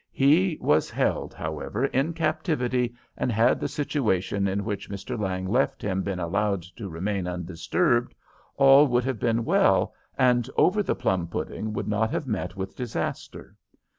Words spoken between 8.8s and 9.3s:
would have